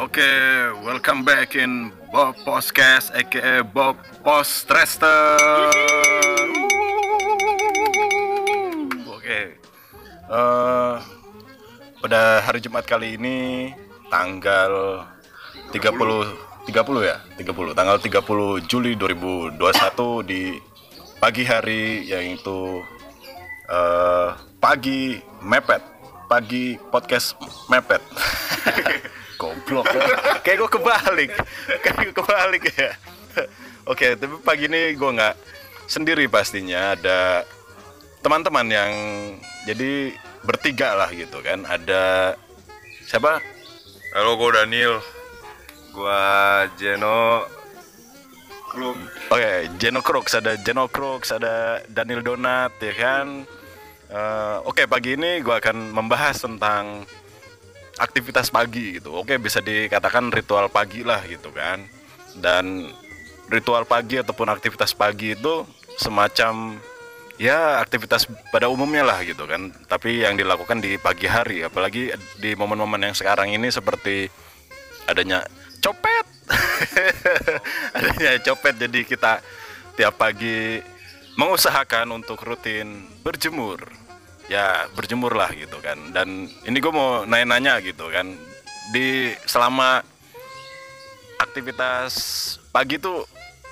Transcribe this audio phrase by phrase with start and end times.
[0.00, 0.24] Oke,
[0.80, 5.36] welcome back in Bob Podcast, aka Bob Postrester.
[9.04, 9.60] Oke,
[10.24, 10.94] Eh,
[12.00, 13.76] pada hari Jumat kali ini
[14.08, 15.04] tanggal
[15.68, 15.92] 30
[16.64, 20.56] 30 ya, 30 tanggal 30 Juli 2021 di
[21.20, 22.80] pagi hari yaitu
[23.68, 24.32] eh,
[24.64, 25.84] pagi mepet,
[26.24, 27.36] pagi podcast
[27.68, 28.00] mepet.
[29.70, 29.86] Goblok.
[30.44, 31.32] Kayak gue kebalik.
[31.86, 32.90] Kayak gue kebalik ya.
[33.86, 35.34] Oke, tapi pagi ini gue nggak
[35.86, 37.46] sendiri pastinya ada
[38.20, 38.92] teman-teman yang
[39.70, 40.10] jadi
[40.42, 41.62] bertiga lah gitu kan.
[41.70, 42.34] Ada
[43.06, 43.38] siapa?
[44.10, 44.98] Halo, gue Daniel.
[45.90, 46.22] Gua
[46.78, 47.46] Jeno.
[49.34, 53.42] Oke, Jeno Crooks, ada Jeno Crooks, ada Daniel Donat ya kan.
[54.06, 57.02] Eh, Oke, pagi ini gue akan membahas tentang
[58.00, 59.12] aktivitas pagi gitu.
[59.12, 61.84] Oke, bisa dikatakan ritual pagi lah gitu kan.
[62.32, 62.88] Dan
[63.52, 65.68] ritual pagi ataupun aktivitas pagi itu
[66.00, 66.80] semacam
[67.36, 69.68] ya aktivitas pada umumnya lah gitu kan.
[69.84, 74.32] Tapi yang dilakukan di pagi hari, apalagi di momen-momen yang sekarang ini seperti
[75.04, 75.44] adanya
[75.84, 76.26] copet.
[77.96, 79.32] adanya copet jadi kita
[79.94, 80.80] tiap pagi
[81.38, 83.99] mengusahakan untuk rutin berjemur
[84.50, 86.10] ya berjemur lah gitu kan.
[86.10, 88.34] Dan ini gue mau nanya-nanya gitu kan.
[88.90, 90.02] Di selama
[91.38, 92.12] aktivitas
[92.74, 93.24] pagi tuh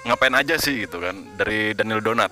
[0.07, 2.31] ngapain aja sih gitu kan dari Daniel Donat?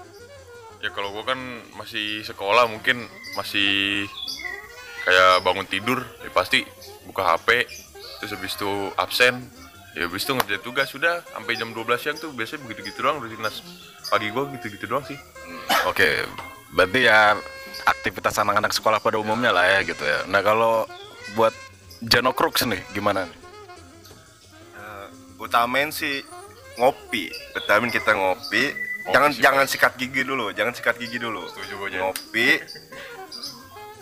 [0.78, 1.40] Ya kalau gue kan
[1.74, 4.06] masih sekolah mungkin masih
[5.02, 6.62] kayak bangun tidur ya pasti
[7.10, 7.66] buka HP
[8.18, 9.38] terus habis itu absen
[9.94, 13.62] ya habis itu ngerjain tugas sudah sampai jam 12 siang tuh biasanya begitu-gitu doang rutinitas
[14.10, 15.18] pagi gue gitu-gitu doang sih.
[15.90, 16.22] Oke.
[16.74, 17.38] Berarti ya
[17.86, 20.26] aktivitas anak-anak sekolah pada umumnya lah ya gitu ya.
[20.26, 20.84] Nah kalau
[21.38, 21.54] buat
[22.02, 23.38] Jano Crooks nih gimana nih?
[24.76, 25.06] Eh,
[25.40, 26.20] utamain sih
[26.76, 28.74] ngopi utamain kita ngopi.
[28.74, 31.46] Ngopi jangan sih, jangan sikat gigi dulu jangan sikat gigi dulu.
[31.46, 32.60] Setuju ngopi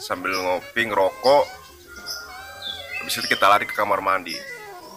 [0.01, 1.45] sambil ngopi ngerokok.
[3.05, 4.35] Habis itu kita lari ke kamar mandi.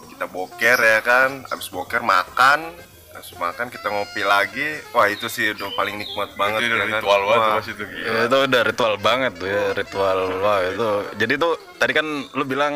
[0.07, 2.71] Kita boker ya kan habis boker makan
[3.17, 6.87] habis makan kita ngopi lagi wah itu sih udah paling nikmat banget itu ya kan?
[6.93, 8.05] ritual banget tuh Wah, pas itu gila.
[8.07, 12.43] Ya, itu udah ritual banget tuh ya ritual wah itu jadi tuh tadi kan lu
[12.43, 12.73] bilang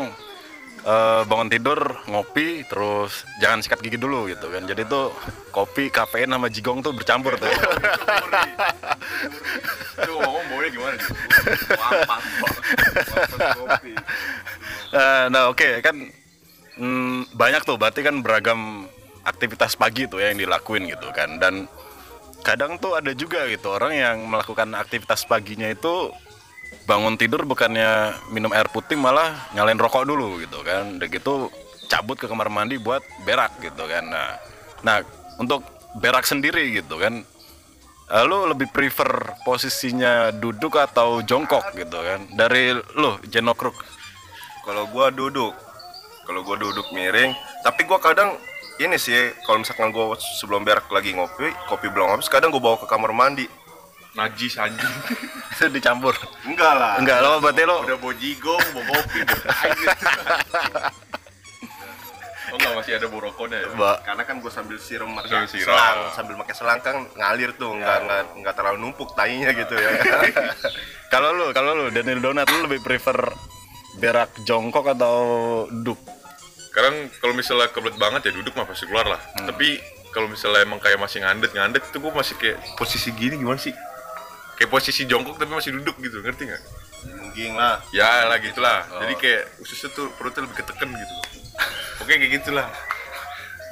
[0.82, 5.14] eh, bangun tidur ngopi terus jangan sikat gigi dulu gitu kan jadi tuh
[5.48, 7.46] kopi kafein sama jigong tuh bercampur tuh
[9.94, 11.06] Itu ngomong baunya gimana nih?
[11.72, 12.66] wampas, wampas
[13.54, 13.92] kopi.
[14.90, 15.96] Eh, nah oke kan
[16.74, 18.88] mm, banyak tuh berarti kan beragam
[19.22, 21.38] aktivitas pagi tuh ya yang dilakuin gitu kan.
[21.38, 21.66] Dan
[22.42, 26.10] kadang tuh ada juga gitu orang yang melakukan aktivitas paginya itu
[26.82, 30.98] bangun tidur bukannya minum air putih malah nyalain rokok dulu gitu kan.
[30.98, 31.48] Udah gitu
[31.86, 34.04] cabut ke kamar mandi buat berak gitu kan.
[34.10, 34.28] Nah
[34.82, 34.96] nah
[35.38, 35.62] untuk
[36.02, 37.22] berak sendiri gitu kan
[38.10, 42.26] eh, lu lebih prefer posisinya duduk atau jongkok gitu kan?
[42.34, 43.78] Dari lu Jenokruk.
[44.66, 45.54] Kalau gua duduk.
[46.22, 48.34] Kalau gua duduk miring tapi gua kadang
[48.82, 52.76] ini sih kalau misalkan gua sebelum berak lagi ngopi kopi belum habis kadang gua bawa
[52.76, 53.46] ke kamar mandi
[54.12, 54.92] Najis anjing.
[55.56, 56.12] itu dicampur
[56.44, 59.18] enggak lah enggak lo berarti lo Udah bawa jigong, bawa kopi.
[62.52, 63.68] Oh enggak masih ada borokonya ya?
[63.72, 65.72] Mbak, karena kan gua sambil siram Sambil pakai siram.
[65.72, 69.88] selang sambil pakai selang kan ngalir tuh nggak nggak nggak terlalu numpuk tainya gitu ya
[71.12, 73.16] kalau lu kalau lu Daniel Donat lu lebih prefer
[73.96, 75.16] berak jongkok atau
[75.72, 75.96] duduk
[76.72, 79.20] Sekarang kalau misalnya kebelet banget ya duduk mah pasti keluar lah.
[79.36, 79.76] Tapi
[80.08, 83.76] kalau misalnya emang kayak masih ngandet ngandet itu gue masih kayak posisi gini gimana sih?
[84.56, 86.62] Kayak posisi jongkok tapi masih duduk gitu, ngerti nggak?
[87.02, 88.86] mungkin lah Ya lah gitulah.
[89.04, 91.14] Jadi kayak ususnya tuh perutnya lebih ketekan gitu.
[92.00, 92.68] Oke kayak gitulah.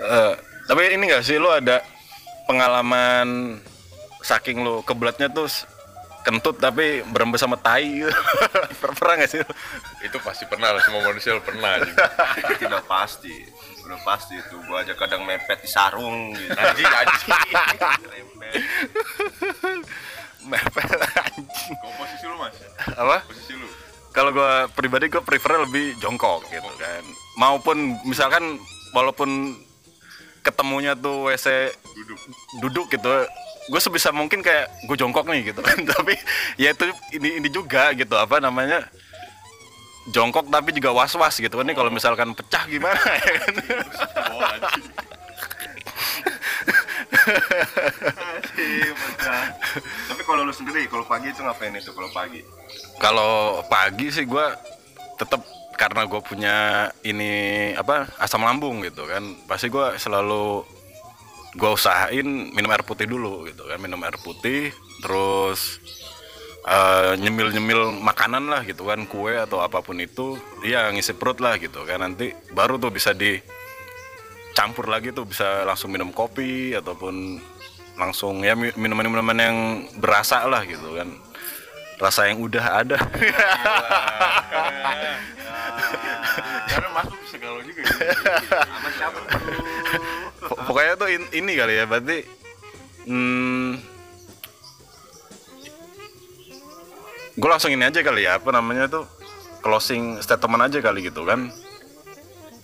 [0.00, 0.32] Eh,
[0.69, 1.81] tapi ini enggak sih lu ada
[2.44, 3.61] pengalaman
[4.21, 5.49] saking lu kebelatnya tuh
[6.20, 8.12] kentut tapi berembes sama tai gitu.
[8.81, 9.41] pernah pernah nggak sih?
[10.04, 13.34] Itu pasti pernah lah semua manusia pernah itu udah pasti
[13.81, 17.31] udah pasti itu gua aja kadang mepet di sarung gitu Anjing anjing.
[18.38, 18.55] Mepet.
[20.46, 22.56] mepet anjing Kau posisi lu mas?
[22.87, 23.67] apa Posisi lu?
[24.11, 27.02] kalau gua pribadi gua prefer lebih jongkok gitu kan
[27.37, 28.58] maupun misalkan
[28.90, 29.56] walaupun
[30.40, 32.19] ketemunya tuh WC Duduk.
[32.61, 33.08] duduk gitu
[33.70, 36.19] gue sebisa mungkin kayak gue jongkok nih gitu kan tapi
[36.58, 38.82] ya itu ini ini juga gitu apa namanya
[40.11, 43.55] jongkok tapi juga was was gitu kan nih kalau misalkan pecah gimana ya kan.
[50.08, 52.40] Tapi kalau lu sendiri, kalau pagi itu ngapain itu kalau pagi?
[53.00, 54.46] kalau pagi sih gue
[55.17, 55.40] tetap
[55.81, 56.56] karena gue punya
[57.00, 57.32] ini
[57.72, 60.61] apa asam lambung gitu kan pasti gue selalu
[61.50, 62.23] gue usahain
[62.55, 64.70] minum air putih dulu gitu kan minum air putih
[65.02, 65.82] terus
[66.62, 71.58] eh, nyemil-nyemil makanan lah gitu kan kue atau apa pun itu ya ngisi perut lah
[71.58, 77.43] gitu kan nanti baru tuh bisa dicampur lagi tuh bisa langsung minum kopi ataupun
[77.99, 79.56] langsung ya mi- minuman-minuman yang
[79.99, 81.11] berasa lah gitu kan
[81.99, 82.96] rasa yang udah ada
[86.70, 87.82] Karena masuk segala juga.
[87.82, 87.99] gitu.
[88.46, 89.41] Sama siapa tuh?
[90.70, 92.22] Pok- pokoknya tuh in- ini kali ya berarti
[93.11, 93.70] hmm,
[97.34, 99.02] gue langsung ini aja kali ya apa namanya tuh
[99.67, 101.50] closing statement aja kali gitu kan.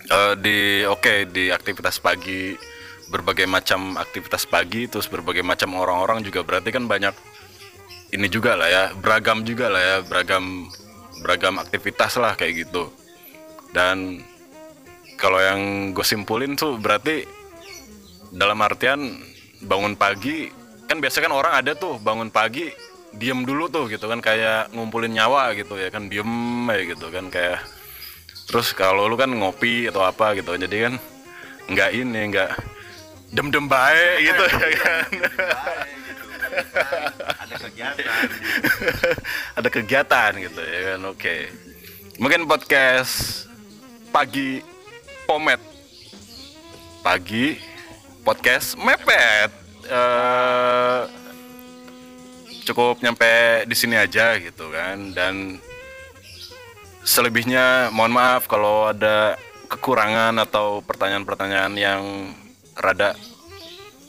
[0.07, 2.55] Eh, di oke di aktivitas pagi
[3.11, 7.11] berbagai macam aktivitas pagi terus berbagai macam orang-orang juga berarti kan banyak
[8.15, 10.71] ini juga lah ya beragam juga lah ya beragam
[11.27, 12.87] beragam aktivitas lah kayak gitu.
[13.75, 14.23] Dan
[15.19, 17.35] kalau yang gue simpulin tuh berarti
[18.31, 19.21] dalam artian
[19.63, 20.51] bangun pagi
[20.87, 22.71] kan biasa kan orang ada tuh bangun pagi
[23.15, 27.31] diem dulu tuh gitu kan kayak ngumpulin nyawa gitu ya kan diem aja gitu kan
[27.31, 27.59] kayak
[28.47, 30.93] terus kalau lu kan ngopi atau apa gitu jadi kan
[31.67, 32.51] nggak ini nggak
[33.35, 35.07] dem dem baik gitu ya kan
[37.37, 38.27] Ada kegiatan.
[39.59, 41.35] ada kegiatan gitu ya kan oke
[42.17, 43.45] mungkin podcast
[44.15, 44.63] pagi
[45.27, 45.59] pomet
[47.03, 47.76] pagi
[48.27, 49.47] podcast mepet.
[49.87, 51.01] Eh,
[52.67, 55.15] cukup nyampe di sini aja gitu kan.
[55.15, 55.63] Dan
[57.07, 59.39] selebihnya mohon maaf kalau ada
[59.71, 62.03] kekurangan atau pertanyaan-pertanyaan yang
[62.75, 63.15] rada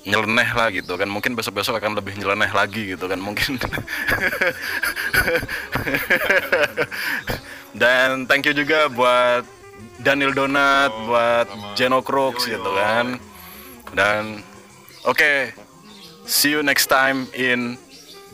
[0.02, 1.06] nyeleneh lah gitu kan.
[1.06, 3.22] Mungkin besok-besok akan lebih nyeleneh lagi gitu kan.
[3.22, 3.54] Mungkin.
[7.78, 9.46] Dan thank you juga buat
[10.02, 11.46] Daniel Donat buat
[11.78, 13.22] Jeno Crooks gitu kan
[13.94, 14.42] dan
[15.06, 15.52] oke
[16.28, 17.76] see you next time in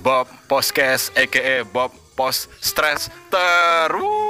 [0.03, 4.24] Bob Podcast aka Bob Post Stress Terus